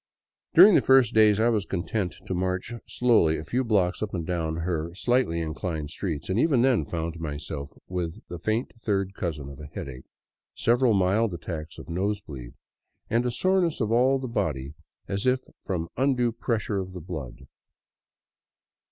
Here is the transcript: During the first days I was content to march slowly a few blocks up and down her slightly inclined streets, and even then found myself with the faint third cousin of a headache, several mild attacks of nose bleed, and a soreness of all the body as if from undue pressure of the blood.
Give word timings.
During 0.55 0.73
the 0.73 0.81
first 0.81 1.13
days 1.13 1.39
I 1.39 1.49
was 1.49 1.63
content 1.63 2.15
to 2.25 2.33
march 2.33 2.73
slowly 2.87 3.37
a 3.37 3.43
few 3.43 3.63
blocks 3.63 4.01
up 4.01 4.15
and 4.15 4.25
down 4.25 4.55
her 4.55 4.95
slightly 4.95 5.39
inclined 5.41 5.91
streets, 5.91 6.27
and 6.27 6.39
even 6.39 6.63
then 6.63 6.85
found 6.85 7.19
myself 7.19 7.69
with 7.87 8.17
the 8.27 8.39
faint 8.39 8.73
third 8.81 9.13
cousin 9.13 9.47
of 9.47 9.59
a 9.59 9.67
headache, 9.67 10.05
several 10.55 10.95
mild 10.95 11.35
attacks 11.35 11.77
of 11.77 11.87
nose 11.87 12.19
bleed, 12.19 12.55
and 13.11 13.27
a 13.27 13.31
soreness 13.31 13.79
of 13.79 13.91
all 13.91 14.17
the 14.17 14.27
body 14.27 14.73
as 15.07 15.27
if 15.27 15.41
from 15.59 15.87
undue 15.95 16.31
pressure 16.31 16.79
of 16.79 16.93
the 16.93 16.99
blood. 16.99 17.45